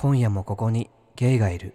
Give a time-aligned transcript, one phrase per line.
[0.00, 1.74] 今夜もここにゲイがいる。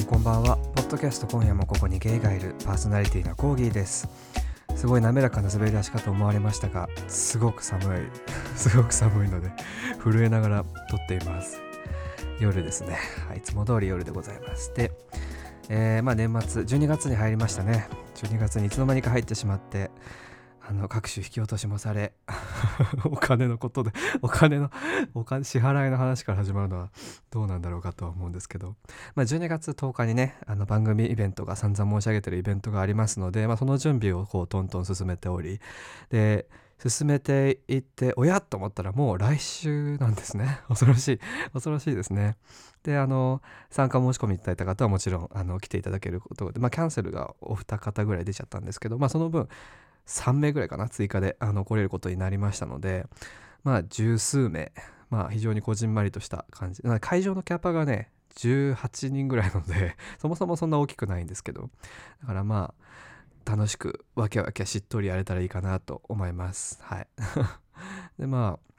[0.00, 0.56] んこんばんは。
[0.74, 4.08] ポッドキャスト今夜もここにゲイがいるパーソナリティのコーギーです。
[4.74, 8.08] すごい滑らかな滑り出しかと思われましたがすごく寒い。
[8.56, 9.50] すごく寒いので
[10.02, 11.60] 震えながら撮っています。
[12.40, 12.98] 夜ですね。
[13.36, 14.72] いつも通り夜でございます。
[14.74, 14.90] で、
[15.68, 17.86] えーまあ年末12月に入りましたね。
[18.14, 19.90] 12月にいつの間にか入ってしまって
[20.70, 22.12] あの各種引き落としもされ
[23.04, 23.90] お金のことで
[24.22, 24.70] お金の
[25.14, 26.90] お金支払いの話から始まるのは
[27.32, 28.76] どうなんだろうかとは思うんですけど、
[29.16, 35.60] まあ、12月10日にねあの番組イベントが散々申し上げてるイベントがありますので、まあ、その準備をこうトントン進めており
[36.08, 36.48] で
[36.88, 40.60] 進めていっておやと思ったらもう来週なんですね。
[40.68, 41.20] 恐ろしい
[41.52, 42.36] 恐ろしいですね。
[42.84, 49.48] であの参加申し込みいただいた方はもちろんあの来ていただけることで、まあ、キャンセルがお二方ぐらい出ちゃったんですけど、まあ、その分
[50.10, 53.06] 3名ぐらいかな追加であの来れることになりましたので
[53.62, 54.72] まあ十数名
[55.08, 56.82] まあ非常にこじんまりとした感じ。
[57.00, 61.70] 会場のキャパがね18人ぐらいなので そもそもそんな大きくないんですけど。
[62.22, 62.74] だからま
[63.46, 66.78] あ楽しくわけわけしっとりやれたらいいかなと思います。
[66.82, 67.08] はい。
[68.18, 68.70] でまあ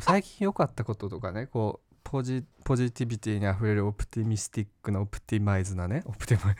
[0.00, 6.56] 最近良かったこととかねこうポジポジティビティにあふれるオプティミスティックなオプティマイズなね オプティマイ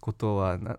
[0.00, 0.78] ことはな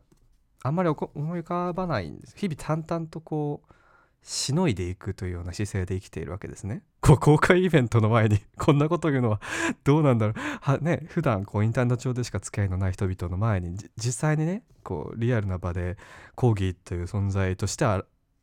[0.61, 3.73] あんまり思い浮かばないんです日々淡々とこう
[4.21, 6.83] しのいでいくというような姿勢で生きているわけですね。
[7.01, 9.41] こう公開イベントの前に こんなこと言うのは
[9.85, 10.35] どうなんだろう。
[10.61, 15.97] はね普段こうインターネット上でしか付き合いのない人々の前に実際にねこうリアルな場で
[16.35, 17.85] 講義という存在として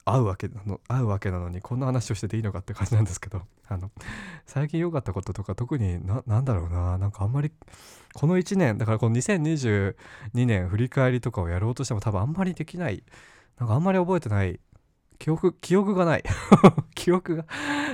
[0.07, 3.91] 会うわけなの会うわけなのにこんな話をしてていいのかって感じなんですけど あの
[4.47, 7.53] 最近良かったこととか特にななんだろうななんかあんまり
[8.15, 9.95] この1年だからこの2022
[10.47, 13.03] 年振り返りとかをやろうとしても多分あんまりできない
[13.59, 14.61] なんかあんまり覚えてない
[15.19, 16.25] 記憶記憶がない
[16.95, 17.45] 記憶が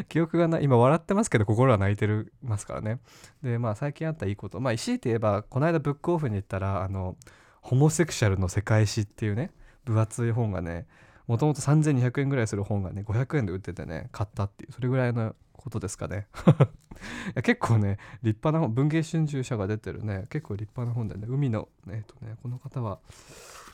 [0.08, 2.98] 記憶がない今笑ってますけど心は泣いてるますからね。
[3.42, 7.16] でまあ最近あったいいことまあ強いて言えばこの間ブックオフに行ったらあの
[7.62, 9.52] 「ホモセクシャルの世界史」っていうね
[9.84, 10.86] 分厚い本がね
[11.32, 22.98] もともと3200円ぐらいする本がね500円で売っててね買ったっていうそれぐらいのことですかね いや結構ね立派な本文芸春秋社が出てるね結構立派な本でね海のえっ、とねこの方は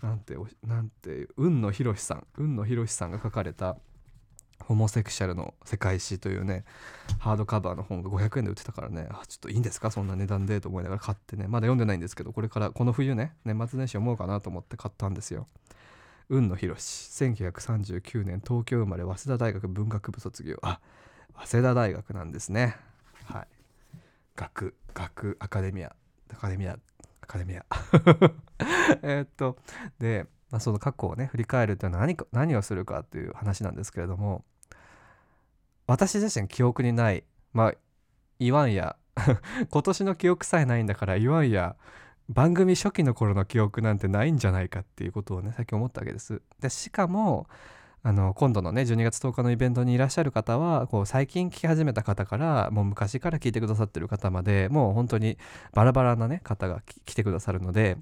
[0.04, 3.76] なんておなんて雲野博さん雲野博さんが書かれた
[4.62, 6.64] 「ホモセクシャルの世界史」というね
[7.18, 15.48] ハードカバーの本が500円で売ってたからねあちょっといいんですかそんな値段でと思いながら買ってねまだ読んでないんですけどこれからこの冬ね年末年始読もうかなと思って買ったんですよ。
[16.28, 20.58] 雲野博1939年東京生まれ早稲田大学文学部卒業。
[20.62, 20.78] あ
[21.34, 22.76] 早稲田大学なんですね。
[23.24, 23.46] はい。
[24.36, 25.94] 学学アカデミア。
[26.30, 26.78] アカデミア。
[27.22, 27.64] アカデミア。
[29.02, 29.56] えっと
[29.98, 34.44] で、まあ、その過去をね振り返るというのは何か何をするかという話なんですけれども
[35.86, 37.24] 私自身記憶にない。
[37.54, 37.74] まあ
[38.38, 38.96] 言わんや。
[39.70, 41.76] 今年の記憶さえないんだから言わんや。
[42.28, 46.42] 番組初期の頃の記憶なんてないんじゃないかっていうことをね最近思ったわけです。
[46.60, 47.46] でしかも
[48.02, 55.36] あの今度のね12月10日のイベントにいらっしゃる方はこう最近聞き始めた方からもう昔から聞いてくださってる方までもう本当に
[55.72, 57.98] バラバラなね方が来てくださるので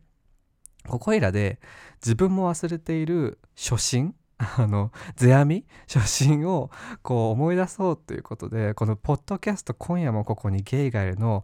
[0.86, 1.58] ここいらで
[2.02, 6.70] 自分も忘れている初心 あの世阿弥初心を
[7.02, 11.42] こう思い出そうということでこのポッドキャスト今夜もここにゲイがいるの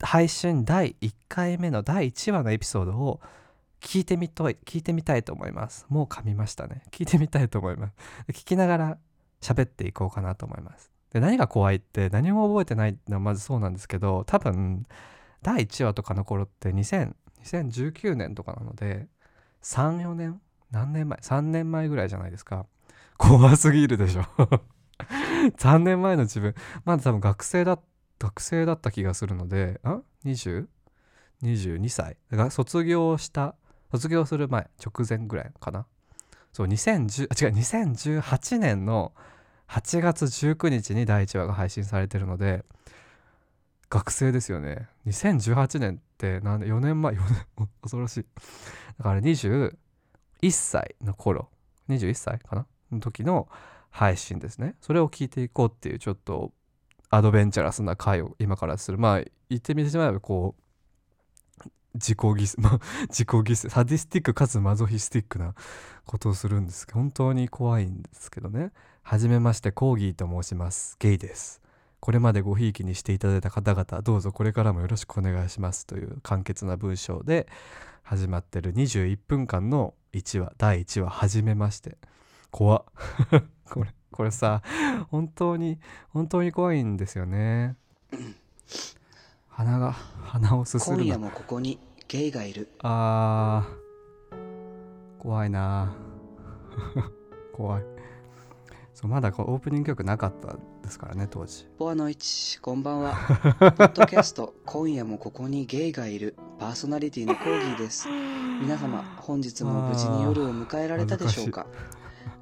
[0.00, 3.20] 配信第1回目の第1話のエピソードを
[3.80, 5.86] 聞いてみと聞いてみたいと思います。
[5.88, 6.82] もう噛みましたね。
[6.90, 7.94] 聞いてみたいと思います。
[8.28, 8.98] 聞きながら
[9.40, 10.90] 喋っていこうかなと思います。
[11.12, 14.86] で何が怖いって何も覚えてないのはまずそうなんですけど多分
[15.42, 19.06] 第1話とかの頃って2000 2019年とかなので
[19.62, 20.40] 34年？
[20.70, 22.66] 何年前？3年前ぐらいじゃないですか。
[23.16, 24.22] 怖すぎるでしょ。
[25.56, 26.54] 3年前の自分。
[26.84, 27.82] まだ多分学生だった
[28.18, 32.16] 学生だった気がするのであ？20?22 歳。
[32.30, 33.54] だから卒業した
[33.90, 35.86] 卒業する前直前ぐらいかな。
[36.52, 39.12] そう2010あ違う2018年の
[39.68, 42.64] 8月19日に第1話が配信されてるので
[43.90, 44.88] 学生ですよね。
[45.06, 47.20] 2018年ってなんで4年前4
[47.58, 48.26] 年 恐ろしい。
[48.98, 49.76] だから21
[50.50, 51.48] 歳の頃
[51.88, 52.66] 21歳かな？
[52.90, 53.48] の時の
[53.90, 54.74] 配信ですね。
[54.80, 56.52] それを聞いていこうっていうちょっと
[57.10, 58.98] アドベンチャラスな回を今からする。
[58.98, 60.62] まあ言ってみてしまえばこう
[61.94, 65.54] 自己犠牲 自己犠牲サディスティックかつマゾヒスティックな
[66.04, 68.72] ことをするんですけど本当に怖いんですけどね。
[69.02, 70.96] はじめましてコーギーと申します。
[70.98, 71.60] ゲイです。
[72.00, 75.86] これまでごひいきにしていただいた方々どうぞこれからもよろしくお願いします。
[75.86, 77.48] という簡潔な文章で
[78.02, 81.98] 始まってる21分間の1話第1話はじめまして。
[82.50, 82.84] 怖っ。
[83.72, 84.62] これこれさ
[85.10, 85.78] 本当に
[86.10, 87.76] 本当に怖いんですよね。
[89.48, 91.02] 鼻が鼻をすするな。
[91.02, 92.68] 今夜もここにゲイがいる。
[92.82, 95.92] あー怖いな。
[97.52, 97.84] 怖い。
[98.94, 101.68] そうまだこうオープニング曲なかったですからね当時。
[101.78, 103.14] ボアノイチこんばんは。
[103.58, 106.36] ポッドキャスト今夜もここにゲイがいる。
[106.58, 108.08] パーソナリティのコーギーです。
[108.60, 111.66] 皆様本日も無事に夜を迎えられたでしょうか？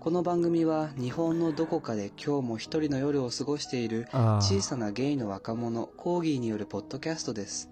[0.06, 4.06] この番組は日本のどこかで今日も一人の夜を過ごしている
[4.40, 7.70] 小さなゲイの若者コーギーによるポッドキャストです。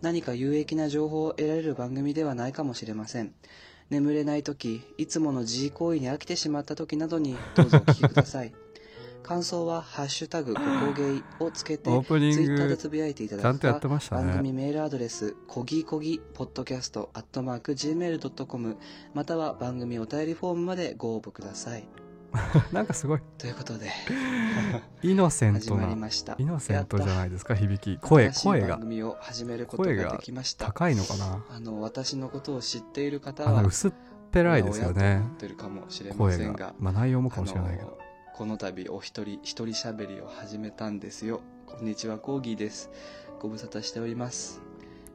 [0.00, 3.34] 何か有益な情報を得られる番組ではないかもしれません。
[3.90, 8.54] 眠れない時いつもの自慰行為に飽きてしまった時などにどうぞお聞きください
[9.22, 18.76] 感想は「ハッシュタグここゲイ」をつけてオープニングツイッターでつぶやいていただくかました番組ねメールアドレスこぎこぎポッドキャストアットマーク Gmail.com
[19.14, 21.86] または番組お便りフォームまでご応募ください。
[22.72, 23.20] なんかすごい。
[23.38, 23.90] ということで
[25.02, 26.34] イノセントなました。
[26.38, 28.00] イノセントじゃないいですか響き。
[28.00, 28.68] 声声が。
[28.68, 30.66] 番組を始めることができました。
[30.66, 31.44] 高いのかな？
[31.50, 33.92] あの私のことを知っている方あはの薄っ
[34.30, 35.22] ぺらいですよね。
[36.16, 36.74] 声がが。
[36.78, 37.98] まあ内容もかもしれないけど
[38.34, 41.42] この度お一人一人喋りを始めたんですよ。
[41.66, 42.90] こんにちはコーギーです。
[43.40, 44.62] ご無沙汰しております。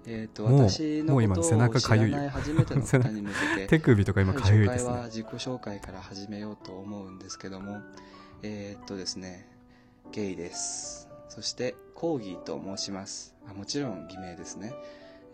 [0.06, 2.18] えっ、と私のことを知中かゆいよ。
[2.18, 4.92] らない初めての 方に向けて手首とか今はいかゆいですね。
[4.92, 7.82] は自己紹介から始めようと思うんですけども
[8.44, 9.50] えーっとですね
[10.12, 11.10] ゲイです。
[11.28, 13.36] そしてコーギーと申します。
[13.50, 14.74] あもちろん偽名ですね、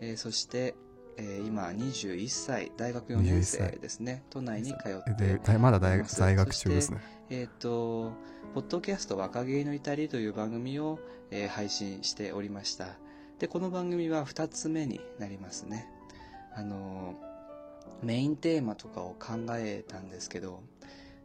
[0.00, 0.74] えーそして、
[1.18, 4.22] えー今21歳大学4年生21歳ですね。
[4.30, 6.16] 都内に通ってまだ大います。
[6.16, 8.12] 在学中ですねえっ、と、
[8.52, 10.98] ポッドキャスト若芸の至りという番組を、
[11.30, 12.98] えー配信しておりました。
[13.38, 15.88] で、この番組は2つ目になりますね。
[16.54, 17.14] あの、
[18.02, 20.62] メインテーマとかを考えたんですけど、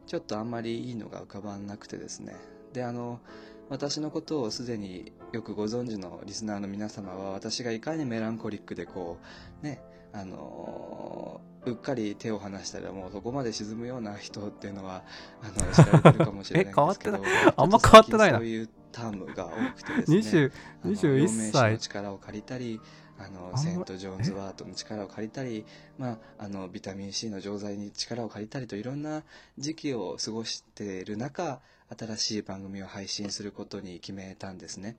[0.07, 2.36] ちょっとあんまりいいのが浮かばなくてですね。
[2.72, 3.19] で、あの、
[3.68, 9.18] 私のことをすでによくご存知のリスナーの皆様は、私がいかにメランコリックでこ
[9.62, 9.81] う、ね、
[10.13, 15.03] あのーうっかり手を離したらもうそこまで沈むような人っていうのは
[15.41, 17.21] あの知られてるかもしれないんですけど
[17.56, 18.38] あんま変わってないな。
[18.38, 20.51] そういうタームが多くてですね20
[20.83, 22.81] あの21陽明酒歳の力を借りたり
[23.19, 25.65] あのセント・ジョーンズ・ワートの力を借りたり、
[25.97, 29.23] まあ、あのビタミン C の錠剤に力を借りたりといろんな
[29.57, 31.60] 時期を過ごしている中
[31.98, 34.95] 新しい番組を配信することに決めたんですね。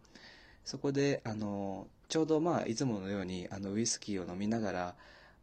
[0.65, 4.95] そこであのちょうどまあいつものようにあのウイスキーを飲みながら、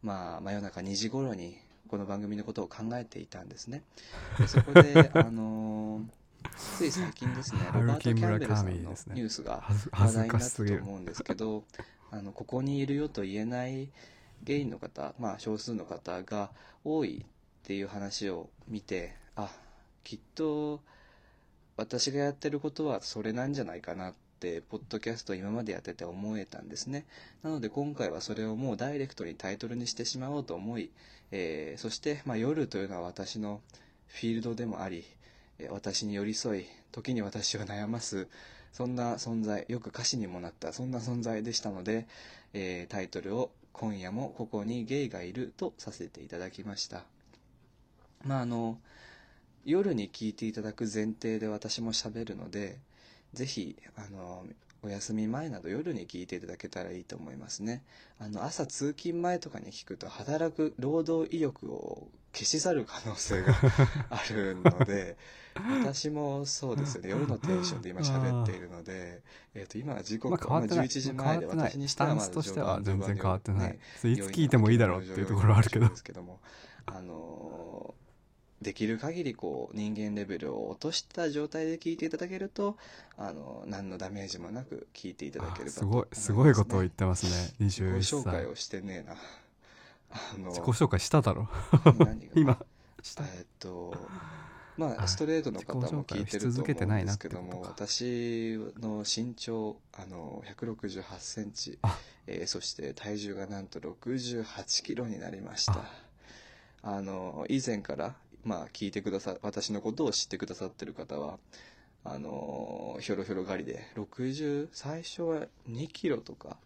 [0.02, 1.56] まあ、真夜中2時頃に
[1.88, 3.82] この番組のことを考えていたんですね。
[4.38, 6.02] でそこで あの
[6.76, 11.64] つい最近ですねロバート・キャンベルさんのニュースが話題になったと思うんですけど
[12.10, 13.88] あのここにいるよと言えない
[14.44, 16.50] ゲイの方、まあ、少数の方が
[16.84, 17.26] 多いっ
[17.62, 19.50] ていう話を見てあ
[20.04, 20.82] きっと
[21.78, 24.27] 私がやってることはそれなんじゃないかなって
[24.70, 27.06] ポッドキャストを今までやってて思えたんですね。
[27.42, 30.90] なので今回はそれをもうダイレクトにタイトルにしてしまおうと思い、
[31.30, 33.60] えーそして、まあ、夜というのは私の
[34.06, 35.04] フィールドでもあり
[35.70, 38.28] 私に寄り添い時に私を悩ます
[38.72, 42.06] そんな存在よく歌詞にもなったそんな存在でしたので、
[42.54, 47.04] えータイトルを「今夜もここにゲイがいる」とさせていただきました。
[48.24, 48.78] まああの
[49.64, 52.78] 夜に聞いていただく前提で私も喋るので
[53.38, 54.44] ぜひあの
[54.82, 57.84] お休み前など夜に聞いていただけたらいいと思いますね。
[58.18, 63.54] あの朝通勤前とかに聞くと働く労働意欲を消し去る可能性が
[64.10, 65.16] あるので
[65.84, 67.10] 私もそうですよね。
[67.10, 69.22] 夜のテンションで今喋っているので、
[69.54, 70.88] えー、と今は時刻、まあ変わってない。
[70.88, 73.72] 11時前で私にしスタンてはまだスとしては全然変わってない。
[73.72, 75.88] ねいつ聞いてもいいだろうっていうところはあるけど。
[75.88, 76.40] ですけども
[76.86, 77.94] あの
[78.60, 82.76] できる限りこう人間レベルを落とした状態で聞いていただけると
[83.16, 85.70] あの何のダメージもなく聞いていただければと。
[85.70, 87.66] すごいすすごいことを言ってますね。
[87.66, 88.20] 自己21歳。
[88.20, 89.16] 紹介をしてねえな。
[90.10, 91.48] あの自己紹介しただろ。
[92.34, 92.58] 今
[93.02, 93.94] したえっと
[94.76, 101.78] まああストレートの方も聞いてると思うんないなですけども私の身長あの168センチ。
[101.82, 101.96] あ、
[102.26, 105.84] えーそして体重がなんと68キロになりました。
[106.82, 108.14] あの以前から
[108.48, 111.38] まあ聞いてくださ私のことを知ってくださってる方は
[112.02, 116.56] あのひょろひょろ狩りで60最初は2キロとか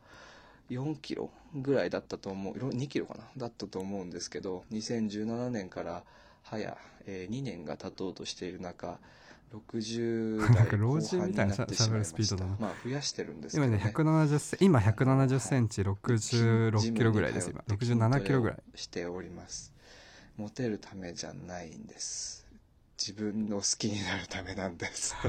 [0.71, 6.05] 4キロぐらいだったと思う2キロかなだったと思うんですけど2017年から
[6.45, 8.99] 早、えー2年が経とうとしている中
[9.53, 12.57] 60なん代か老後人みたいな半になってしまいま喋るスピーしたドだな。
[12.59, 13.85] まあ増やしてるんですけ今どね。
[13.85, 17.63] ね170セン今170センチ66キロぐらいです今。
[17.69, 18.59] 67キロぐらい。
[18.75, 19.73] しております
[20.37, 22.47] モテるためじゃないんです。
[22.99, 25.15] 自分の好きになるためなんです。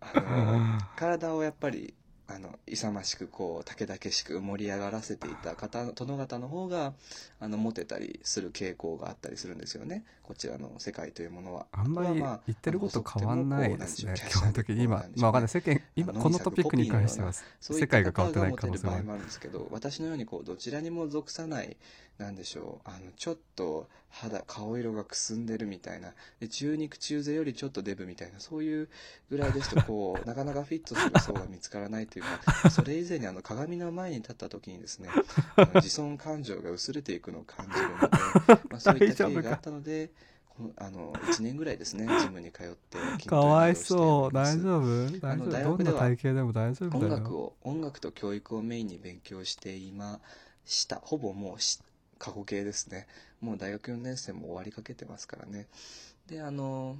[0.00, 1.94] あの体をやっぱり
[2.32, 6.92] あの勇ましくこう武々しく盛り上がらせていた方殿方の方が
[7.40, 10.04] あのモテたりする傾向があったりするんですよね。
[10.22, 11.66] こちらの世界というものは。
[11.72, 14.14] あんまり言ってること変わんないですね。
[14.14, 15.48] 基本的に今まあわかんない。
[15.48, 21.76] 世間今このトピックに関しては世界が変わってない方可能性もあるんですけど私のようにこうどちらにも属さない
[22.18, 22.88] なんでしょう。
[22.88, 26.12] あのちょっと肌顔色がくすんでるみたいな。
[26.38, 28.88] で中肉中背よりちょっとデブみたいなそういう
[29.30, 35.08] ぐらいですとこう なかなかフィットする層が見つからないというか それ以前にあの鏡の前に立った時にですね
[35.56, 40.10] あの自尊感情が薄れていくのを感じるので、 まあ、そういった経緯があったので
[40.48, 44.58] このあの1年ぐらいですねジムに通って筋トレかわいなどをしておそうります。
[44.58, 45.20] 大丈夫？
[45.20, 45.46] 大丈夫？
[45.46, 47.16] どんな大学では体型でも大丈夫音だよ。
[47.16, 50.20] 楽を音楽と教育をメインに勉強していま
[50.64, 50.96] した。
[50.96, 51.80] ほぼもうし
[52.18, 53.06] 過去形ですね。
[53.40, 55.66] もう大学4年生も終わりかけてますからね。
[56.26, 56.98] であの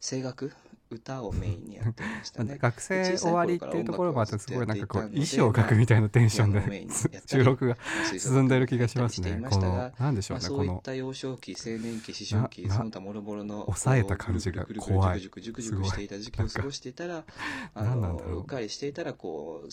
[0.00, 0.52] 声楽
[0.90, 2.56] 歌をメインにやってましたね。
[2.60, 6.86] 学生終わりっていうところもあってすごいなんかこう衣装を描くみたたいなテンションで
[7.26, 7.76] 収録が
[8.14, 17.24] い進んでる気がしますねこのまなんでしょうあ、そういっねこのた幼少期青年期思春期なその他もろもろの抑えた感じが怖いジュクジュクジュクジュクしていた時期を過ごしていたら
[17.74, 19.68] あ何なんだろうのうっかりしていたらこう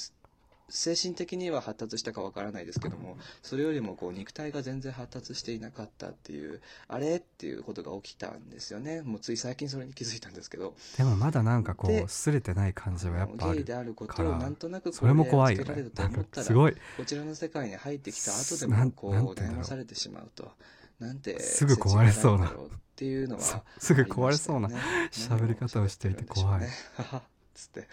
[0.70, 9.02] 精神的には発達したかわからないですけどもそれよりもこう肉体が全然発達していなかったっていうあれっていうことが起きたんですよね。
[9.02, 10.76] もうつい最近それに気づいたんですけど。
[10.98, 14.32] でもまだなんかこでう擦れてない感じはやっぱあるから。
[14.32, 15.86] をなんとなくそれも怖いよね。
[16.34, 16.76] すごい。
[16.98, 20.52] こちらの世界に入ってきた後でもこう悩まされてしまうと。
[21.00, 22.48] なんてすぐ壊れそうな。
[22.48, 22.52] っ
[22.96, 24.70] ていうのそはすぐ壊れそうな
[25.12, 26.68] 喋り方をしていて怖い。
[27.54, 27.88] つって。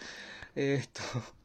[0.55, 1.35] えーっと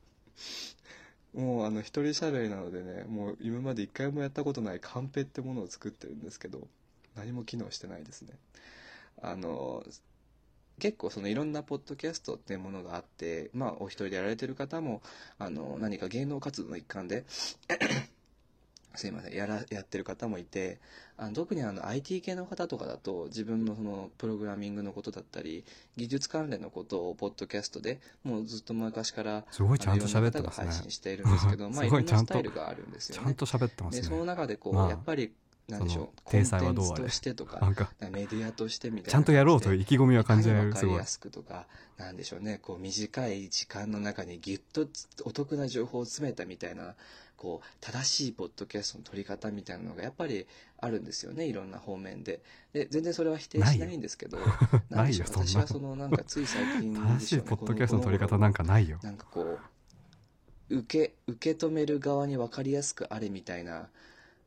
[1.35, 6.67] もうあの一人喋りなのでねもう今まで一回もやったことないカンペってものを作ってるんですけど
[7.15, 8.35] 何も機能してないですね。
[9.23, 9.85] あの
[10.79, 15.03] 結構そのいろんなポッドキャストっていうものがあってまあお一人でやられてる方も
[15.39, 17.25] あの何か芸能活動の一環で
[18.95, 19.35] すいません。
[19.35, 20.79] やらやってる方もいて
[21.17, 25.65] あの特にあの IT 系の方とかだと自分のそのプログラミングのことだったり
[25.97, 30.67] 技術関連のことをポッドキャストでもうずっと昔からすごいちゃんと喋ってますね。
[30.67, 33.23] 配信しているんですけど、 まあすいろんなスごいちゃんとタイルがあるんですよね。
[33.23, 35.33] ちゃんと喋ってますでそのね中でこう、まあやっぱり
[35.71, 40.95] なんでしょうコンテンツとしてとかなんかメディアとしてみたいなちゃんとやろうという意気込みは感じられるすごい。
[40.95, 41.67] いかりやすくとか
[41.97, 46.95] なんでしょうねこう短い時間の中にぎゅっとつお得な情報を詰めたみたいな
[47.41, 52.43] こう正しいポッドキャストの取り方みたいなのがやっぱりあるんですよねいろんな方面で。
[52.75, 54.37] で全然それは否定しないんですけど
[54.91, 58.99] な 私はそのなんかつい最近正しいポッドキャストの取り方なんかないよ。
[59.03, 59.59] なんかこ
[60.69, 63.89] う受け受け止める側に分かりやすくあれみたいな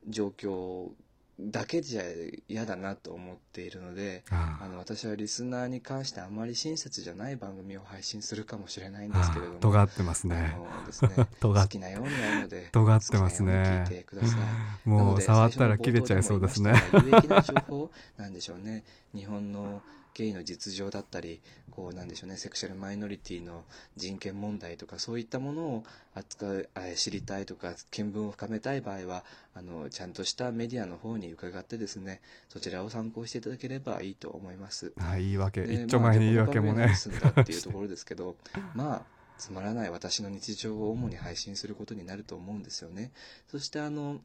[0.08, 0.92] 状況
[1.40, 2.04] だけじゃ
[2.48, 4.68] 嫌だなと思っているのでああ。
[4.68, 10.56] の私はリスナーに関してあまり親切じゃない番組を配信するかもしれないんですけれどもあ尖ってますね。
[10.92, 11.10] すね
[11.42, 13.86] 好きなようにやるので尖ってますね。
[13.90, 14.40] てください。
[14.40, 14.46] な
[14.86, 16.74] もう触ったら切れちゃいそうですね。
[16.94, 18.84] 有益な情報なんでしょうね。
[19.16, 19.82] 日本の
[20.14, 21.42] ゲイの実情だったり
[21.72, 23.64] こうなんでしょうねセクシャルマイノリティの
[23.96, 29.24] 人権問題とかそういったものを扱うあ知りたいとか見聞を深めたい場合は
[29.56, 34.94] あのちゃんとしたメディアの方に伺ってですねそちらを参考していただければいいと思います。
[35.00, 35.62] あ言い訳。
[35.62, 36.94] で一丁前に言い訳もまあね。
[36.94, 38.36] どこの番組が何すんだっていうところですけど
[38.76, 39.02] まあ
[39.38, 43.12] つまらない私の日常を主に配信することになると思うんですよね。
[43.48, 44.22] そしてあの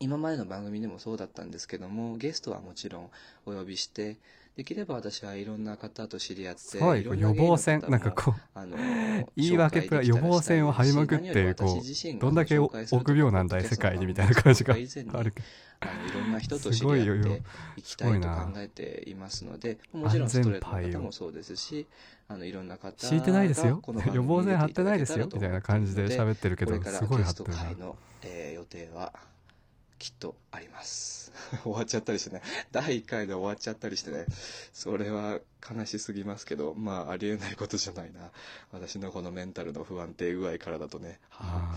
[0.00, 3.10] 今までの番組でもそうだったんですけどもゲストはもちろん
[3.46, 4.16] お呼びして
[4.56, 8.76] できれば私はいろんな方と知り合ってすごい予防線なんかこうあの
[9.36, 15.42] 言い訳プラ予防線を張りまくってこうどんだけ臆病なんだい世界にみたいな感じがあるけ
[15.80, 17.42] あのいろんな人と知り合って
[17.76, 21.86] いきたいと考えていますのでもちろんストレートの方もそうですし
[22.28, 23.82] あのいろんな方ど敷いてないですよ。
[24.14, 27.92] 予防線張ってないですよみたいな感じで喋ってるけどすごい張ってるな。
[28.54, 29.12] 予定は
[29.98, 31.32] きっとあります。
[31.62, 32.42] 終わっちゃったりしてね。
[32.72, 34.26] 第1回で終わっちゃったりしてね。
[34.72, 38.30] それは悲しすぎますけどまあありえないことじゃないな。
[38.72, 41.20] 私のこのメンタルの不安定具合からだとね。
[41.30, 41.74] は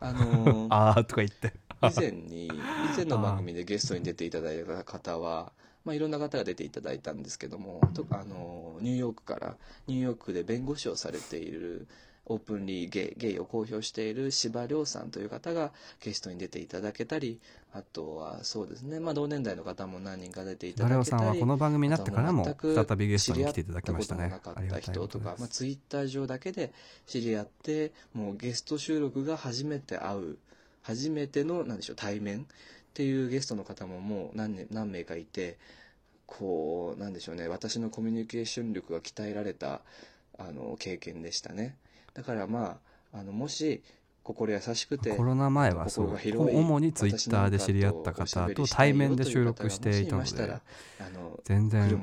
[0.00, 1.54] あああのーー あーとか言って。
[1.82, 2.50] 以前に以
[2.96, 5.52] 前の番組でゲストに出ていただいた方は
[5.84, 11.88] まあ、いろんな方が出ていただいたんですけどもとあのニューヨークからニューヨークで弁護士をされている
[12.26, 17.40] オープンリーゲイゲイを公表している柴亮さんという方がゲストに出ていただけたり
[17.72, 26.72] あとはそうですね、まあ、同年代の方も何人か出ていただけたりさんはこの番組になってからも再びゲストに来ていただきましたねなかった人ことかますあ、ツイッター上だけで
[27.06, 30.38] 知り合ってもうゲスト収録が初めて会う
[30.82, 32.44] 初めてのなんでしょう対面っ
[32.94, 35.56] ていうゲストの方ももう何,、年何名かいて
[36.26, 37.46] こうなんでしょうね。
[37.48, 39.80] 私のコミュニケーション力が鍛えられた
[40.38, 41.76] あの経験でしたね
[42.14, 42.78] だからま
[43.12, 43.82] ああのもし
[44.22, 50.30] 心優しくてコロナ前はそう主にツイッターで知り合った方と対面で収録していたので
[51.44, 51.94] 全然違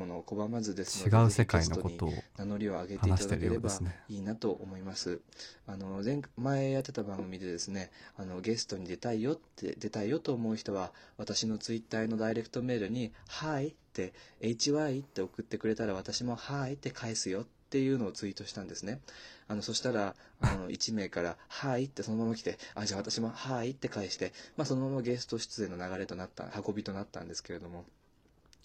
[1.26, 5.22] う世界のことを名乗りを上げていただけ話してるよればうですねいいなと思います。
[5.66, 19.00] あの前前やってた番組でですね、あのゲストに出たいよって出たいよと思う人は私のツイッターのダイレクトメールに「はい」って HY って送ってくれたら私も「はい」って返すよっていうのをツイートしたんですね。
[19.48, 27.86] あのそしたらあの 1名から「はい」ってそのまま来て「あじゃあ私も「はい」って返して、まあ、そのままゲスト出演の流れとなった運びとなったんですけれども。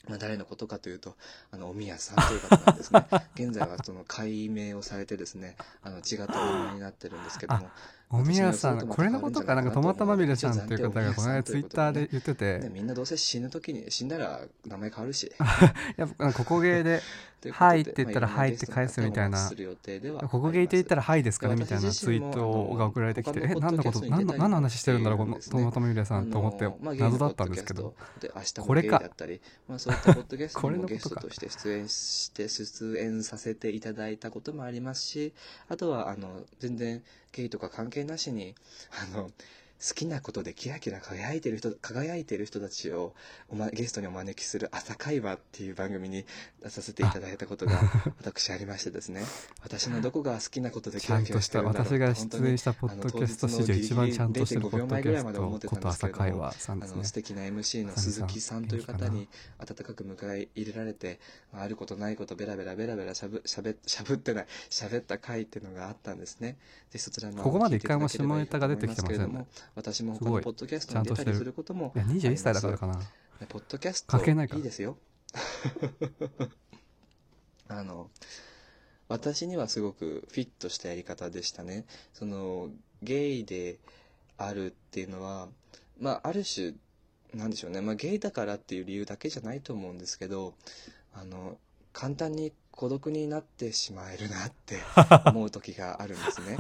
[0.08, 1.16] まあ、誰のことかというと、
[1.50, 3.06] あの、おみやさんという方なんですね。
[3.34, 7.70] 現在はその解明をされてですね、あの、違った名前になってるんですけども、
[8.14, 9.54] おみやさんこれのことか？
[9.54, 15.30] なんかトマトまみれさんっていう方がこの間ツイッターで言ってね、てみんなどうせ死ぬ時に、死んだら名前変わるし。
[15.96, 17.00] やっぱここゲーで
[17.52, 19.38] はいって言ったらまあはいって返すみたいな。
[19.48, 19.54] こ
[20.40, 21.56] こゲーって言ったらはいですかね？
[21.56, 23.40] でみたいなツイートが送られてきて。
[23.42, 25.18] え何のこと何の話してるんだろう？
[25.18, 27.94] このトマトまみれさんと思って謎だったんですけど。
[28.60, 29.02] これか。
[30.54, 31.10] これのことか。
[31.10, 35.34] ストとして出演して出演させていただいたこともありますし
[35.68, 37.02] あとはあの全然
[37.34, 38.54] ゲイとか関係なしに
[39.12, 39.30] あの
[39.80, 43.14] 好きなことでキラキラ輝いてる人輝いてる人たちを
[43.50, 46.24] お、ま、ゲストにお招きする「朝会話」っていう番組に
[46.62, 47.80] 出させていただいたことが
[48.18, 49.24] 私ありましてですね。
[49.62, 56.94] 私のどこが好きなことでキラキラちゃんとしてるんだろう私が出演したポッドキャスト史上一番ちゃんとしてるポッドキャストこと朝会話さんですね。
[56.94, 61.20] あの素敵な MC の鈴木さんという方に温かく迎え入れられて
[61.52, 66.56] あることないことベラベラベラベラしゃぶしゃべしゃぶってないしゃべった回っていうのがあったんですね。
[66.92, 73.00] でそちらのここまで一回も下ネタが出てきてませんね私も他のポッドキャストに出たりすることもいや21歳だからかな。
[73.48, 74.98] ポッドキャスト関係ないかいいですよ。
[77.68, 78.10] あの
[79.08, 81.86] 私にはすごくフィットしたやり方でしたね。
[82.12, 82.70] その
[83.02, 83.78] ゲイで
[84.36, 85.48] あるっていうのは
[85.98, 86.74] まあある種
[87.34, 90.54] なんでしょうね、まあ、ゲイだからっていう理由だけじゃないと思うんですけど
[91.12, 91.58] あの
[91.92, 94.80] 簡単に孤独になってしまえるなって
[95.30, 96.56] 思う時があるんですね。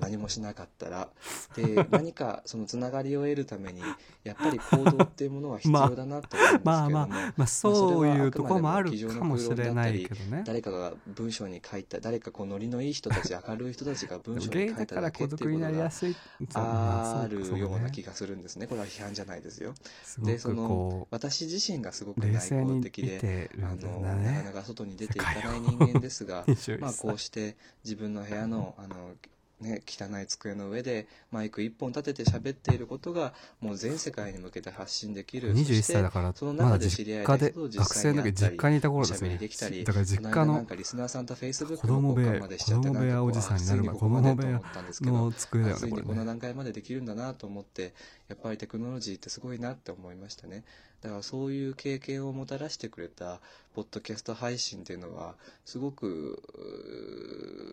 [0.00, 1.08] 何もしなかったら。
[1.56, 3.82] で 何かそのつながりを得るために
[4.24, 10.42] やっぱり行動っていうものは必要だなと思うんですけども、まあまあまあそういうところもあるかもしれないけどね。
[10.46, 16.16] 誰かが文章に書いた誰かこうノリのいい人たち明るい人たちがで文章に書いただけっていうことがなりやすい
[16.50, 18.66] そうまあるようなね気がするんですね。
[18.66, 19.74] これは批判じゃないですよ。
[20.20, 29.14] でそのこ私自身がすごく内向的であのなかなねか外に出ていかない世界を人間ですが 21まあこう歳して自分の部屋のあの、
[29.60, 35.52] ね、汚い机の上でマイク一本立てて喋っていることがもう全世界に向けて発信できる。
[35.52, 39.36] 21そして歳だからその中で知り合実家で学生の時実家にいた頃ですね。
[39.36, 44.62] できたりだから実家この間なんのかリスナーさんとフェイスブッ子供部屋交換までしちゃって子供部屋おじさんになる前子供部屋
[45.00, 46.08] の机だよついにねこれね。
[46.08, 47.94] この段階までできるんだなと思って
[48.28, 50.62] やっぱりテクノロジーってすごいなって思いましたね
[51.02, 53.40] だからそういう経験をもたらしてくれた
[53.74, 55.34] ポッドキャスト配信っていうのは
[55.64, 56.42] すごく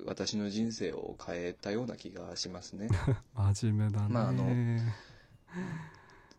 [0.05, 2.89] 私の人生を変えたような気がしますね。
[3.35, 4.45] 真面目だね、まああの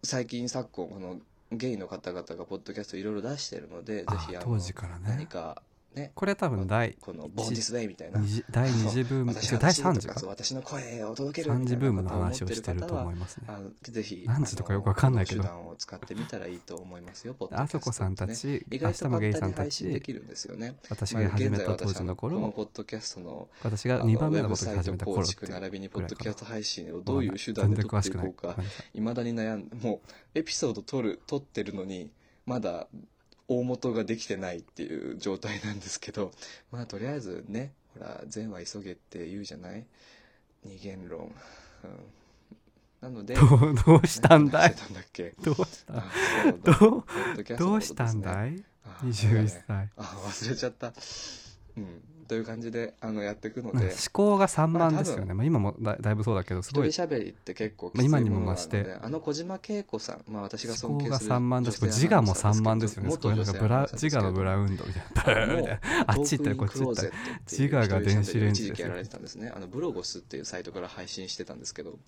[0.03, 1.21] 最近昨今この
[1.51, 5.09] ゲイの方々がポッドキャストいろいろ出してるのでぜあひあの当時からね。
[5.09, 5.63] 何か
[5.97, 6.13] ね。
[6.15, 8.21] これ多分第この「ボーンディスウェイ」みたいな。
[8.51, 10.27] 第2次ブーム 第3は私次か？
[10.27, 13.47] 私の声を届ける3みたい次ブームの話をしてると思いますね。
[13.83, 15.43] ぜひ何時とかよくわかんないけど。
[15.43, 17.79] 手段を使ってみたらいいと思いますよ ポッドキャスト。
[17.79, 18.37] あそこさんたね。
[18.37, 20.77] ち意明日もゲイさんたちできるんですよね。
[20.91, 22.37] 私が始めた当時の頃。
[22.51, 28.57] ポッドキャストの私があの2番目のウェブことを始めた頃って並びにポッドキャスト配信をどういう手段で取っていこう全然詳しくないか。
[28.95, 30.01] いまだに悩んでも
[30.35, 32.11] うエピソード撮る撮ってるのに
[32.45, 32.89] まだ
[33.49, 36.33] 大元ができてないっていう状態なんですけど
[36.73, 39.87] まあとりあえずねほら善は急げって言うじゃない？
[40.65, 41.33] 二元論、
[41.85, 42.07] うん、
[43.01, 44.75] なのでどうどうしたんだい？
[45.43, 46.05] どうした？
[46.81, 47.05] どう
[47.59, 48.65] どうしたんだい？
[48.85, 49.91] あ21歳。
[49.97, 50.93] あ忘れちゃった。
[51.77, 53.87] うんという感じであのやっていくので。
[53.87, 58.83] 思考が散漫ですよね、まあ今もだだいぶそうだけどす一人ごい喋りって結構き今にいものなのも増して。
[58.83, 63.11] であの小島恵子さん、まあ、私が尊思考が敬する散漫だしこれ女性自我も散漫ですよね。
[63.11, 63.19] す。
[63.19, 65.81] ごいなんかブラ自我のブランウンドみたいな。
[66.07, 67.03] あっち行ったりこっち行った。
[67.03, 67.11] り
[67.51, 68.73] 自我が電子レンジで。
[68.73, 69.53] すよ一時期やられてたんですね。
[69.55, 71.99] あのブロゴスっていうサイトから配信してたんですけど。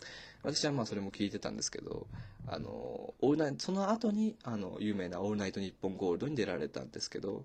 [0.43, 2.07] 私はまあそれも聞いてたんですけど。
[2.51, 7.45] あのオールナイトその後にあの有名な「オールナイトニッポンゴールド」に出られたんですけど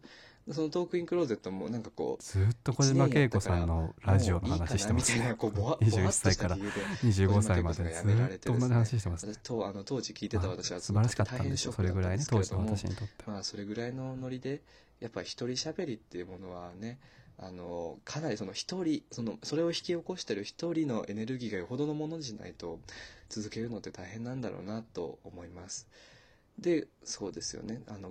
[0.51, 9.33] そのトークインクローゼットもなんかこうずっと小島恵子さんのラジオの話してますねこうぼわ21歳からぼわっとした理由で25歳までずっと同じ話してますね。
[9.33, 13.33] 私とあの当時聞いてた私は素晴らしかったんですよそれぐらいね当時の私私にとっては。
[13.33, 14.61] まあそれぐらいのノリで
[14.99, 16.99] やっぱり一人喋りっていうものはね
[17.37, 22.79] あのかなりその一人そのそれを引き起こしてる一人のエネルギーがよほどのものじゃないと
[23.29, 25.87] 続けるのって大変なんだろうなと思います。
[26.59, 27.81] でそうですよね。
[27.87, 28.09] あの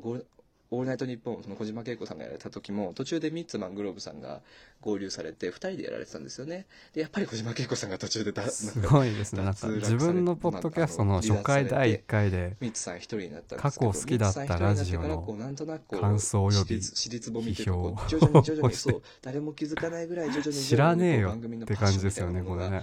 [0.72, 4.40] オールナイトニッポンその小島恵子さんがやられた時も途中でミッツマングローブさんが
[4.83, 6.66] 合流されて2人でやられてたんですよね。
[6.92, 9.45] でやっぱり小島恵子さんが途中でだすごいですね。
[9.45, 22.83] なんか自分のポッドキャストの初回第1回でミッツさん一人になった過去好きだったラジオの感想及び批評こう徐々に徐々に誰も気づかないぐらい徐々に知らねえよって感じですよねこれね。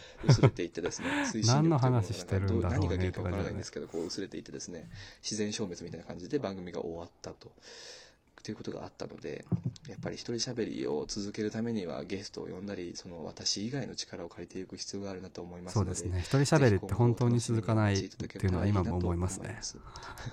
[1.46, 4.90] 何の話してるんだろうね何が原因かわからないんですけどこう薄れていってですね
[5.22, 7.52] 自然消滅みたいな感じで番組が終わったと。
[8.44, 9.46] ということがあったので
[9.88, 16.20] やっぱり一人喋りを続けるためにはゲストを呼んだりその私以外の力を借りていく必要があるなと思いますのでそうですね。
[16.22, 19.60] 一人喋りって本当に続かないっていうのは今も思いますね。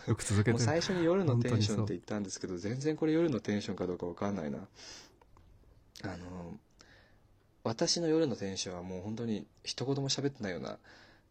[0.06, 4.58] よく続けて最初に夜のテンションって言ったんですけど全然これ夜のテンションかどうかわかんないな。
[6.02, 6.58] あの
[7.64, 10.78] 私の夜のテンションはもう本当に一言も喋ってないような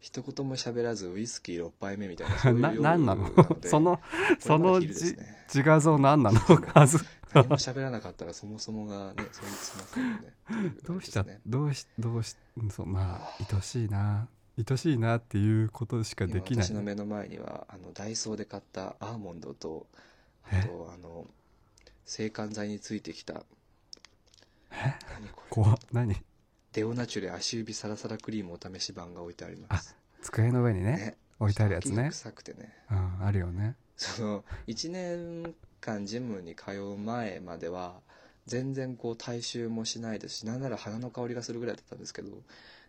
[0.00, 3.30] 一言も喋らずウイスキー6杯目みたいな そういうな夜何なの？
[3.60, 4.00] で その
[4.38, 5.44] そのじね。
[5.48, 6.38] 自画像何なの？
[6.40, 6.98] はず
[7.32, 10.34] 何も喋らなかったらそもそもがね成立しませんよね
[10.84, 12.36] どうしちゃどうしどうし
[12.70, 14.28] そうまあ愛しいな。
[14.70, 16.64] 愛しいなっていうことしかできない。
[16.64, 19.86] 今私の目の前にはあのダイソーで買ったアーモンドと
[20.44, 21.26] あえとあの
[22.06, 23.42] 制汗剤についてきた。
[24.70, 24.94] え？
[25.12, 25.46] 何これ？
[25.50, 25.78] 怖っ。
[25.92, 26.16] 何？
[26.76, 29.96] デオナチュレ足指サラサラクリームお試し版が置いてあります。
[30.20, 31.16] 机の上にねね。
[31.40, 32.10] 置いてあるやつね。
[32.10, 32.70] 臭くてね。
[32.90, 33.76] うんあるよね。
[33.96, 37.94] その1年間ジムに通う前までは
[38.44, 42.28] 全然こう体臭もしないですしなんなら花の香りがするぐらいだったんですけど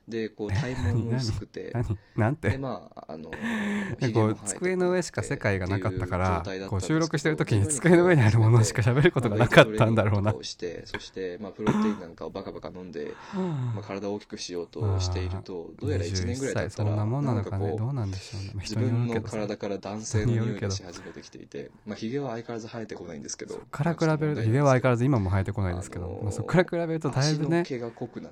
[0.08, 1.72] でこう体毛も薄くて。
[1.74, 1.98] 何？
[2.15, 2.50] なんて？
[2.52, 3.30] でまああの
[4.00, 10.34] でこう机の上しか世界がなかったからこう収録してる時に机の上にあるものしか喋ることがなかったんだろうな。
[10.34, 18.52] ましてそして、まあ、プロテインなんかをバカバカ飲んで、まあ、体を大きくしようとしているとどうやら1年ぐらい経21歳ったらそんなもんなのかこうねどうなんでしょうね。
[18.54, 27.63] まあ自分の体から男性の匂いがし始めてきていて、まあ、ヒゲは相変わらず生えてこないんですけどそっから比べるとヒゲは相変わらず今も生えてこないですけど、あのーまあ、そこから比べるとだいぶね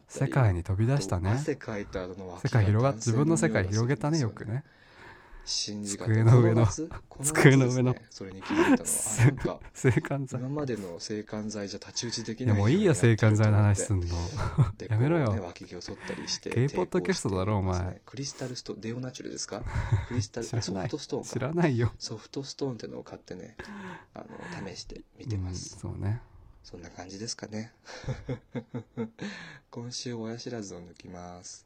[0.07, 4.63] 世界に飛び出したね汗かいたの脇世界広がっ自分の世界広げたねよくね
[5.47, 6.67] 信じが机の上の
[7.21, 14.07] 机の上のそれに気づいたのはなんか性感剤今までの制汗剤じゃ太刀打ちできないもういいよ性感剤の話すんの
[14.89, 19.61] やめろよ脇毛を剃ったりしてゲイポッドキャストだろお前クリスタルストデオナチュルですか
[20.07, 23.55] クリスタルソフトストーン知らないよソフトストーンってのを買ってね
[24.15, 26.21] あの試してみてます、うん、そうね
[26.65, 27.71] そんな感じですかね。
[29.69, 31.63] 今週親知らずを抜きます。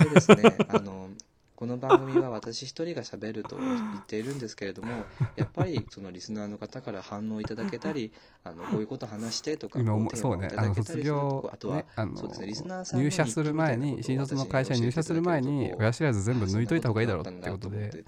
[0.00, 1.08] でですねあの
[1.58, 4.92] この番組は私一人が喋ると言っているんですけれども
[5.34, 8.12] やっぱりそのリスナーの方から反応いただけたり
[8.44, 18.04] あの こういうこと話してとか今そうねあの卒業あとは、ねあのそうですねリスナーさんの入社する前に新卒の会社に入社する前に親知らず全部抜いといた方がいいだろうってことで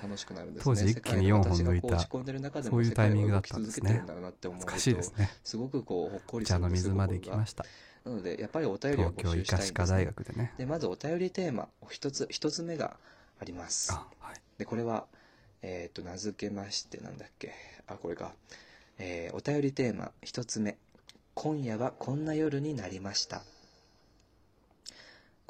[0.62, 1.98] 当時一気に四本抜いた
[2.62, 4.04] そういうタイミングだったんですね。
[4.06, 5.28] 難しいですね。
[5.42, 7.64] すごくこうほっこりの水まで行きました。
[8.04, 10.54] なのでやっぱりお便りを東京医募集したいんです、科歯科大学でね。
[10.56, 12.96] でまずお便りテーマ一つ一つ目が
[13.40, 13.92] あります。
[13.92, 14.36] あはい。
[14.58, 15.06] でこれは
[15.62, 17.52] えっ、と名付けましてなんだっけ？
[17.86, 18.32] あこれか、
[18.98, 20.76] えーお便りテーマ一つ目。
[21.34, 23.42] 今夜はこんな夜になりました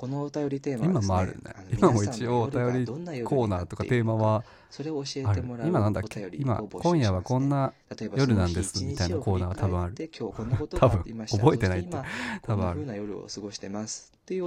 [0.00, 1.54] このお便りテーマね今もあるね。
[1.70, 6.26] 今も一応お便りコーナーとかテーマはそれを教えてもらう今なんだっけ？
[6.32, 7.74] 今今夜はこんな
[8.16, 10.10] 夜なんですみたいなコーナーは多分ある。
[10.18, 11.98] 今日こんなこと多分覚えてないって。
[12.40, 12.86] 多分ある。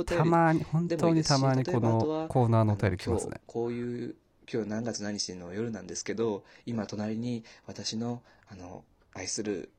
[0.06, 3.40] たまに本当にたまにこのコーナーのお便り来ますね。
[3.46, 4.16] こういう
[4.52, 9.70] 今日何月何日の夜なんですけど今隣に私のあの愛するうん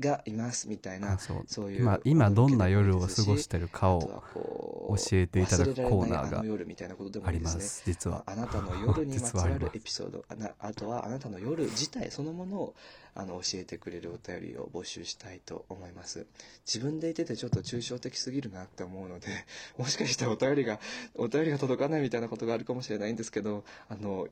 [0.00, 2.56] がいますみたいなそういう今今どん。
[2.56, 12.74] な夜を過ごしてるかを教えていただくコーナーがあの夜みたいなことでもあります実はあなたの夜にまつわるエピソードああとはあなたの夜自体そのものを
[13.14, 16.26] あの教えてくれるお便りを募集したいと思います
[16.66, 19.28] 自分で言っててちょっと抽象的すぎるなって思うので
[19.78, 20.78] もしかしたらお便りが
[21.14, 23.16] お便りが届かないみたいなことがあるかもしれないん。
[23.16, 24.28] ですけどあの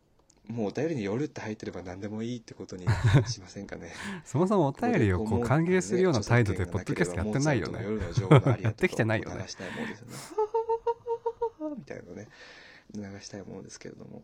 [0.48, 2.86] もうお便りに夜って入ってれば何でもいいってことに
[3.26, 3.92] しませんかね。
[4.24, 7.82] そもそもお便りをこう歓迎するような態度でポッドキャストやってないよね。
[8.60, 9.42] やってきてないよね。
[9.42, 10.14] 流したいものですよね。
[11.78, 12.28] みたいなのね。
[12.94, 14.22] 流したいものですけれども。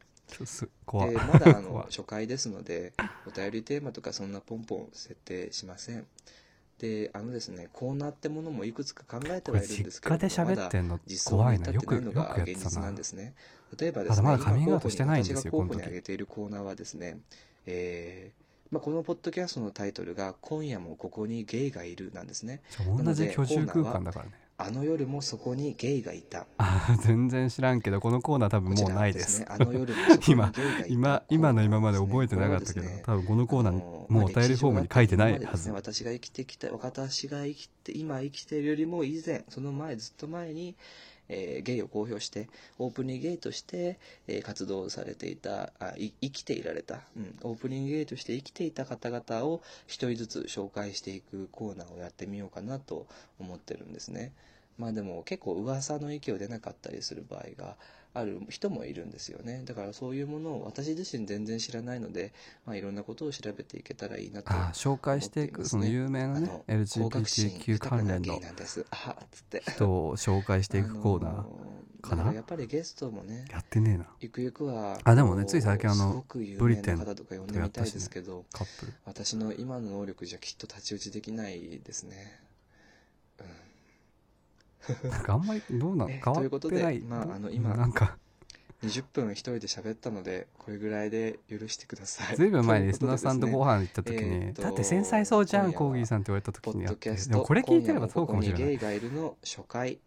[1.33, 2.93] まだあの初回ですので
[3.27, 6.07] お便りテーマとかそんなポンポン設定しません
[6.81, 12.43] であのですねコーナーってものもいくつか考えてこれはいるん実ですけれど家でもまだ喋ってんの怖いなよくよくやってたな。
[12.43, 13.35] 現実なんですね
[13.79, 17.19] 例えばですねまだカミングアウト今してないんですよ私が候補にこの時挙げているコーナーはですね
[17.67, 18.41] えー
[18.71, 22.63] まあ、このポッドキャストのタイトルが「今夜もここにゲイがいる」なんですね。
[23.05, 26.47] 同じ居住空間だからねあの夜もそこにゲイがいた。
[26.59, 29.41] あ全然知らんけどこのコーナー多分もうないです。
[29.41, 30.87] ね、あの夜もそこにゲイがいた。
[30.89, 40.77] 今今の今まで覚えてなかったけど、多分このコーナーもうお便りフォームに書いてないはず、私が生きてきた私が生きて今生きているよりも以前その前ずっと前に、
[41.31, 53.07] えーゲイを公表してオープニングゲイとして、えー活動されていたあい生きていられた、うん、オープニングゲイとして生きていた方々を一人ずつ紹介していくコーナーをやってみようかなと
[53.39, 54.33] 思ってるんですね。
[54.79, 57.77] まあでも結構噂の域を出なかったりする場合が
[58.13, 59.63] ある人もいるんですよね。
[59.65, 62.33] だからそういうものを私自身全然知らないので、
[62.67, 68.41] まあ、いろんなことを調べていけたらいいなとあ紹介していくその有名なね LGBTQ 関連の
[69.77, 71.45] 人を紹介していくコーナー
[72.01, 72.33] かな？
[72.33, 74.07] やっぱりゲストもねやってねえな。
[74.21, 76.25] ゆくゆくはあでもねつい最近あの
[76.59, 78.93] ブリテンとか呼んでみたいですけど、カップル。
[79.05, 82.41] 私の今の能力じゃきっと太刀打ちできないですね
[85.09, 88.17] なんかあんまりどうなのえ変わってない、まああの今なんか。
[88.83, 92.37] 20分一人で喋ったのでこれぐらいで許してください。
[92.37, 98.63] ずいぶん前にリスナーさんとご飯行った時に、えーとだって繊細そうじゃんコーギーさんって言われた時にやってでもこれ聞いてればそうかもしれない。
[98.63, 99.99] ゲイがいるの初回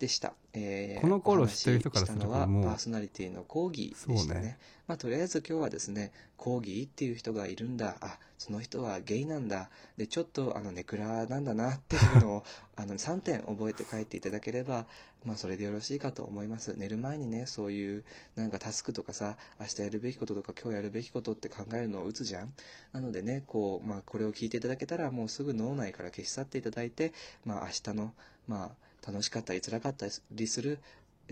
[0.00, 4.58] でした、えーこの頃知ってる人からするとしたのはもうパーソナリティのコーギーでしたねね。
[4.86, 7.96] まあとりあえず今日はですねコーギーっていう人がいるんだ。
[8.00, 9.68] あその人はゲイなんだ。
[9.98, 12.44] でちょっとあのネクラなんだなっていうのを
[12.76, 14.86] あの3点覚えて帰っていただければ
[15.24, 16.74] まあそれでよろしいかと思います。
[16.76, 18.04] 寝る前にねそういう
[18.36, 22.52] なんかタスクとかさ明日やるべきこととか今日やるべきことって考えるのを打つじゃん。
[22.92, 27.12] なのでねこう、まあ、これを聞いていただけたらもうすぐ脳内から消し去っていただいて、
[27.44, 28.14] まあ、明日の、
[28.48, 30.78] まあ、楽しかったり辛かったりする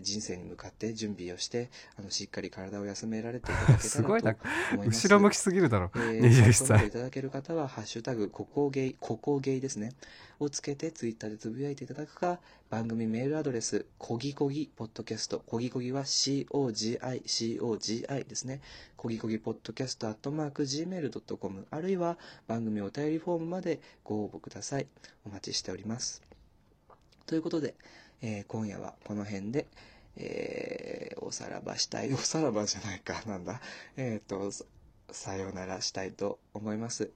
[0.00, 4.36] 人生に向かって準備をしてあのしっかり体を休められていただけたらと すごいな
[4.72, 9.92] 思います後ろ向きすぎるだろえー21感想などい歳ただける方は、ハッシュタグ、ここゲイ、ここゲイですね。
[10.40, 12.38] をつけて、ツイッターでつぶやいていただくか、
[12.70, 18.60] 番組メールアドレス、こぎこぎポッドキャスト、こぎこぎは COGI、COGI ですね。
[18.96, 24.86] こぎこぎポッドキャストアットマーク Gmail.com、あるいは番組お便りフォームまでご応募ください。
[25.24, 26.27] お待ちしております。
[27.28, 27.74] ということで、
[28.22, 29.66] えー今夜はこの辺で、
[30.16, 33.60] えーおさらばしたい、おさらばじゃないか、 なんだ。
[33.98, 34.64] えっ、と、さ
[35.10, 37.10] さようならしたいと思います。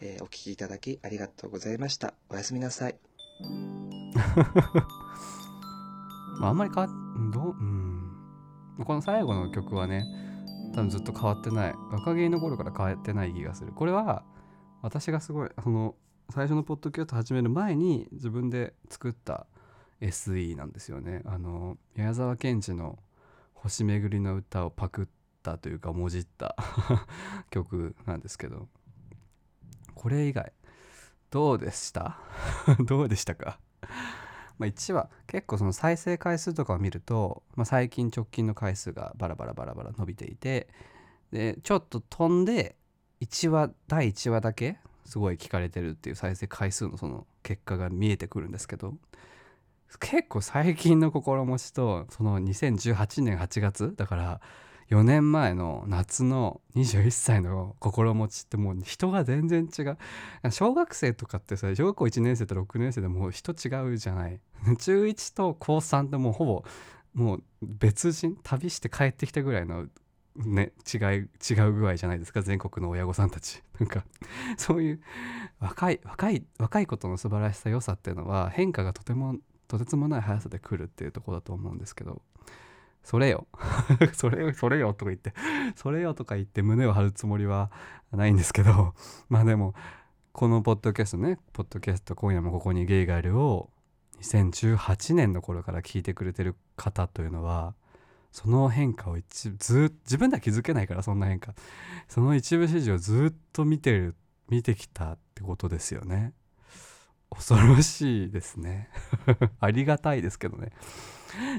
[0.00, 2.12] えーお聞きいただきありがとうございました。
[2.28, 2.98] おやすみなさい。
[6.40, 6.88] まあ、あんまり変わ
[7.32, 8.18] どううん
[8.84, 10.04] この最後の曲はね
[10.74, 14.24] 多分ずっと変わってない若気の頃から変わってない気がするこれは
[14.80, 15.94] 私がすごいその
[16.30, 19.46] 最初のポッドキャスト始める前に自分で作った
[20.02, 21.22] SE なんですよね。
[21.24, 22.98] あの宮沢賢治の
[23.54, 25.06] 「星めぐりの歌」をパクっ
[25.42, 26.56] たというかもじった
[27.50, 28.68] 曲なんですけど。
[29.94, 30.52] これ以外
[31.30, 32.18] どうでした？
[32.86, 33.60] どうでしたか？
[34.58, 40.68] まあ、1話結構その再生回数とかを見ると、まあ、最近直近の回数がバラバラバラバラ伸びていて
[41.30, 42.76] でちょっと飛んで
[43.20, 48.94] 1話第1話だけすごい聞かれてるっていう再生回数のその結果が見えてくるんですけど
[49.98, 54.40] 結構最近の心持ちとその2018年8月だから
[54.92, 59.96] 4年前の夏の21歳の心持ちってもう人が全然違う。
[60.50, 64.38] 小学生とかってさ小学校1年生と6年生でもう人違うじゃない。
[64.78, 66.64] 中1と高3ってもうほぼ
[67.14, 69.86] もう別人旅して帰ってきたぐらいの
[70.36, 73.62] ね違い違う具合じゃないですか全国の親御さんたち。
[73.80, 74.04] なんか
[74.58, 75.00] そういう
[75.58, 79.36] 若い若い若いことの素晴らしさ良さっていうのは変化がとても
[79.72, 82.20] とてつもない速さで来るっていうとこだと思うんですけど
[83.02, 83.46] それよ。
[84.12, 85.32] それよそれよとか言って
[85.76, 87.70] それよとか言って胸を張るつもりは
[88.12, 88.94] ないんですけど
[89.30, 89.74] まあでも
[90.32, 93.70] このポッドキャストねポッドキャスト今夜もここにゲイがいるを
[94.20, 97.74] 2018年の頃から聞いてくれてる方というのは
[98.30, 101.54] その変化を一ず自分では気づけないからそんな変化。
[102.08, 104.16] その一部始終をずっと見てる
[104.50, 106.34] 見てきたってことですよね。
[107.34, 108.88] 恐ろしいですね
[109.60, 110.70] ありがたいですけどね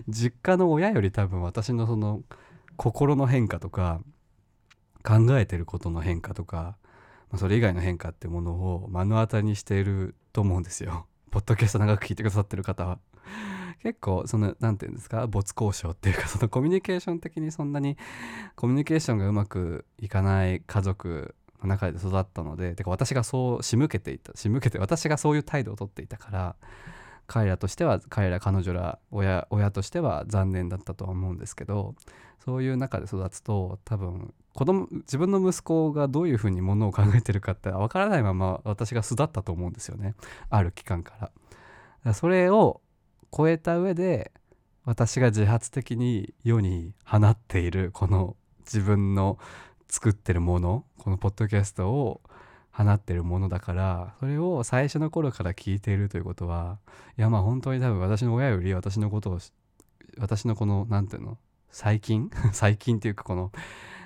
[0.08, 2.22] 実家の親より多分私のその
[2.78, 4.02] 心の変化とか
[5.04, 6.78] 考えてることの変化とか、
[7.30, 11.06] まあ、それ以外の変化ってものを目の当たりにしていると思うんですよ。
[11.30, 13.00] ポッドキャスト長く聞いてくださってる方は。
[13.82, 17.98] 結構その何て言うんですか没交渉っていうかそのコミュニケーション的にそんなに
[18.56, 21.36] コミュニケーションがうまくいかない家族
[21.68, 26.56] 中で育ったのでてか私がそう仕向けていた仕向けて私がそういう態度をとっていたから
[27.28, 31.96] 彼らとしては彼ら彼女ら親親としては残念だったとは思うんですけど
[32.44, 40.16] そういう中で育つと多分子供自分の息子がどういうふうにものを考えてるかって分からないまま私が巣立ったと思うんですよね
[40.50, 41.28] ある期間から。
[41.28, 41.32] か
[42.04, 42.82] らそれを
[43.36, 44.32] 超えた上で
[44.86, 49.40] 私が自発的に世に放っているこの自分の
[49.94, 52.22] 作ってるものこのポッドキャストを
[52.72, 56.80] 放ってるものだからそれを最初の頃から聞いているということは
[57.16, 59.40] いやまあ本当に多分私の親より私のことを
[60.18, 61.38] 私のこの何ていうの
[61.70, 62.32] 最近？
[62.54, 63.52] 最近っていうかこの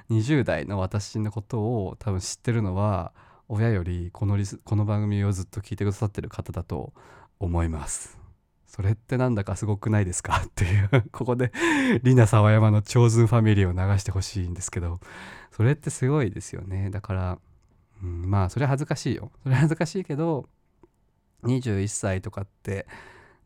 [0.10, 3.14] 20代の私のことを多分知ってるのは
[3.48, 6.92] 親よりこのリスこの番組をずっと聞いてくださってる方だと
[7.40, 8.27] 思います。
[8.68, 10.42] それってなんだかすごくないですか？
[10.46, 11.52] っていう ここで
[12.04, 15.00] リナ沢山の超ズンファミリーを流してほしいんですけど
[15.52, 16.90] それってすごいですよね。
[16.90, 17.40] だから、
[18.04, 19.32] うん、まあそれは恥ずかしいよ。
[19.44, 20.48] それは恥ずかしいけど
[21.44, 22.88] 21歳とかって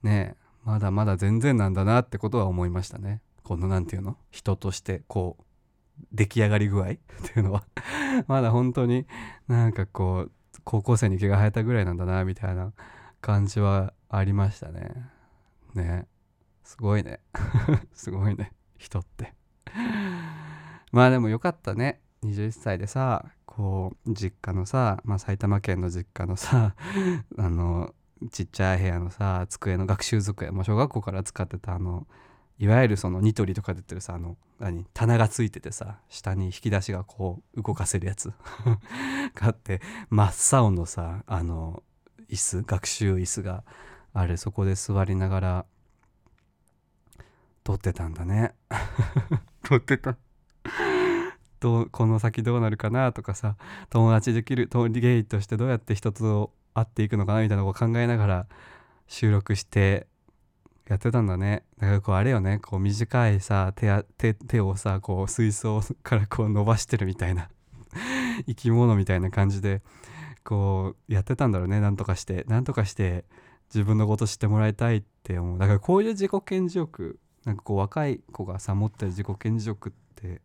[0.03, 3.21] ねまだまだ全然なんだなってことは思いましたね。
[3.43, 4.17] このなんていうの？
[4.31, 5.43] 人としてこう
[6.11, 6.91] 出来上がり具合？
[6.91, 7.63] っていうのは。
[8.27, 9.05] まだ本当に
[9.47, 10.31] なんかこう
[10.63, 12.73] 高校生に毛が生えたぐらいなんだなみたいな
[13.21, 14.91] 感じはありましたね。
[15.73, 16.05] ね。
[16.63, 17.21] すごいね。
[17.93, 18.51] すごいね。
[18.77, 19.33] 人って。
[20.91, 22.01] まあでもよかったね。
[22.25, 26.75] 21歳でさこう実家のさ、まあ、埼玉県の実家のさ
[27.37, 27.95] あの
[28.31, 32.05] ちっちゃい部屋のさ机の学習机もう小学校から使ってたあの
[32.59, 38.31] いわゆるそのニトリとかで売ってるさあの何棚がついててさ下に引き出しがこう動かせるやつ。
[39.33, 41.81] があって真っ青のさあの
[42.29, 43.63] 椅子学習椅子が
[44.13, 45.65] あれそこで座りながら
[47.63, 48.53] 撮ってたんだね。
[49.63, 50.17] 撮ってた。
[51.59, 53.55] どうこの先どうなるかなとかさ
[53.91, 58.47] 友達できるとゲイとしてどうやって人と会っていくのかなみたいなことを考えながら
[59.07, 60.07] 収録して
[60.87, 61.63] やってたんだね。
[61.77, 67.49] だからこうあれよねこう短いさ手手をさこう水槽からこう伸ばしてるみたいな
[68.47, 69.83] 生き物みたいな感じで
[70.43, 71.79] こうやってたんだろうね。
[71.79, 73.23] なんとかしてなんとかして
[73.73, 75.59] 自分のこと知ってもらいたいって思う。
[75.59, 80.41] だからこういう自己顕示欲なんかこう若い子がさ持ってる自己顕示欲って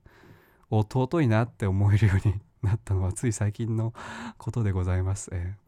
[0.70, 3.92] 尊いなって思えるようになったのはつい最近の
[4.38, 5.30] ことでございます。
[5.32, 5.66] えー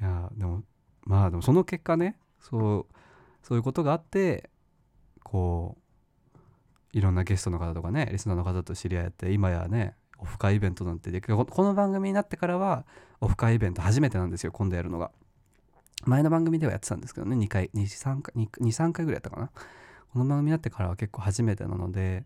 [0.00, 0.64] いやでも
[1.04, 2.94] まあでもその結果ねそう
[3.46, 4.50] そういうことがあって
[5.22, 5.76] こ
[6.34, 6.38] う
[6.92, 11.36] いろんなゲストの方とかねリスナーの方と知り合えて今やねオフ会イベントなんてできる。
[11.36, 12.84] この番組になってからは
[13.20, 15.12] オフ会イベント初めてなんですよ今度やるのが。
[16.04, 19.50] 前の番組ではやってたんですけどね2回23回23回ぐらいやったかな。
[20.12, 22.24] この番組になってからは結構初めてなので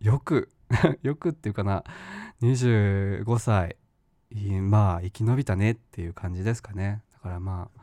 [0.00, 0.50] よく
[1.02, 1.84] よくっていうかな
[2.42, 3.76] 25歳
[4.60, 7.02] まあ生き延びたねっていう感じですかね。
[7.14, 7.82] だからまあ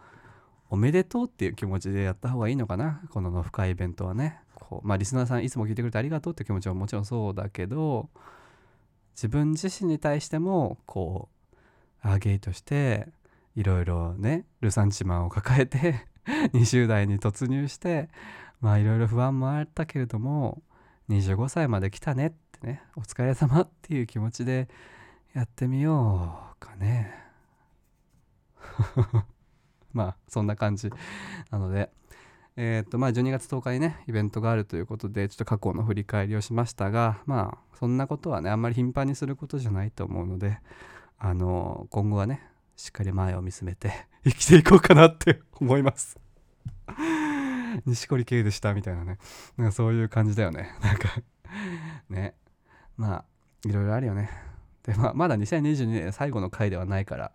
[0.70, 3.02] おめでとうっていう気持ちでやった方がいいのかな。
[3.10, 4.40] このノフ会イベントはね。
[4.56, 8.10] こうまあリスナーさんいつも聞いてくれてありがとうっていう気持ちはもちろんそうだけど
[9.16, 11.30] 自分自身に対してもこ
[11.64, 11.68] う
[12.02, 13.10] あゲイとして
[13.60, 16.08] いろいろねルサンチマンを抱えて
[16.56, 18.10] 20代に突入して
[18.62, 20.64] まあいろいろ不安もあったけれども
[21.10, 24.70] 25歳まで来たねってねお疲れ様っていう気持ちで
[25.34, 27.14] やってみようかね。
[29.92, 30.90] まあそんな感じ
[31.52, 31.92] なので。
[32.62, 40.60] えーとまあ、12月10日にねイベントがあるということでちょっと過去の振り返りをしましたがまあそんなことはねあんまり頻繁にすることじゃないと思うので
[41.18, 42.42] あの今後はね
[42.80, 43.92] しっかり前を見つめて
[44.24, 46.18] 生きていこうかなって 思います。
[47.86, 49.18] 錦織圭でしたみたいなね。
[49.58, 50.74] なんかそういう感じだよね。
[50.82, 51.10] なんか
[52.10, 52.36] ね。
[52.96, 53.26] まあ
[53.68, 54.30] いろいろあるよね。
[54.84, 57.34] で、まあ、まだ2022年最後の回ではないから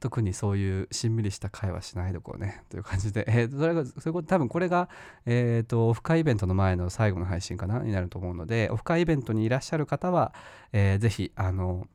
[0.00, 2.62] 特にそういうしんみりした会はしないでこうね。
[2.70, 4.88] という感じで、えー、それがそういうこと多分これが、
[5.26, 7.80] えー、とオフ会イベントの前の最後の配信かな？
[7.80, 10.32] になると思うのでオフ会イベントにいらっしゃる方は、
[10.72, 11.86] えー、ぜひあの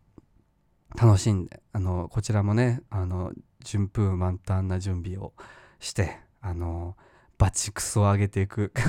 [0.95, 3.31] 楽しんであのこちらもねあの
[3.63, 5.33] 順風満帆な準備を
[5.79, 6.95] してあの
[7.37, 8.71] バチクソを上げていく。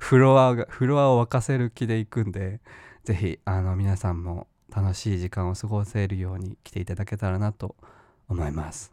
[0.00, 2.60] フロアがフロアを沸かせる気でいくんで
[3.04, 7.76] ぜひあの皆さんも楽しい時間を過ごせるように来ていただけたらなと
[8.28, 8.92] 思います。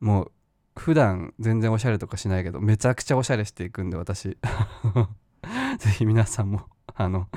[0.00, 0.32] もう
[0.76, 4.36] 普段全然おしゃれとかしないけどめちゃくちゃおしゃれしていくんで私。
[5.78, 7.28] ぜひ皆さんもあの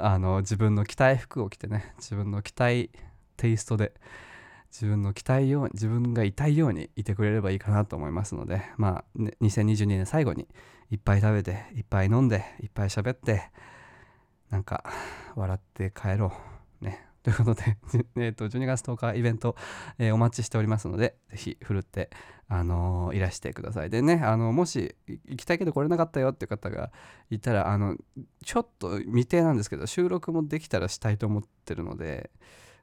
[0.00, 2.90] あの自分の着たい服を着てね自分の着たい
[3.36, 3.92] テイストで
[4.70, 10.46] 自分の着たいように自分がいたいようにいてくれればいいかなと思いますのでまあ、ね、2022年最後に
[10.90, 13.50] いっぱい食べていっぱい飲んでいっぱい喋って
[14.50, 14.84] なんか
[15.36, 16.32] 笑って帰ろ
[16.80, 16.84] う。
[16.84, 17.06] ね。
[17.22, 17.76] ということで、
[18.16, 19.56] えー、と12月10日イベント、
[19.98, 22.10] えーお待ちしておりますのでぜひふるって、
[22.48, 23.90] あのーいらしてください。
[23.90, 26.90] でねあのもし行きたいけど来れなかったよっていう方が
[27.30, 27.96] いたらあの
[28.44, 32.30] ちょっと未定なんですけど収録もできたらしたいと思ってるので、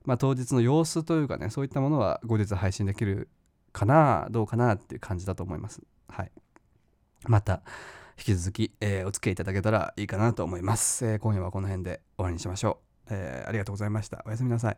[0.06, 3.30] まあ、当日の様子というかねそういったものは後日配信できる
[3.72, 5.82] かなどうかなっていう感じだと思います。
[6.08, 6.32] はい。
[7.26, 7.64] また
[8.18, 14.24] 引き続き、えーお付き合いいただけたらいいかなと思います、えー今夜はこの辺で終わりにしましょう、えー、ありがとうございました。
[14.26, 14.78] おやすみなさい。